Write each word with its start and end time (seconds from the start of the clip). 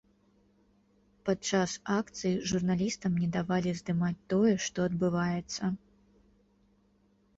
Падчас 1.29 1.75
акцый 1.97 2.33
журналістам 2.51 3.11
не 3.25 3.29
давалі 3.37 3.75
здымаць 3.83 4.17
тое, 4.35 4.53
што 4.69 4.77
адбываецца. 4.91 5.63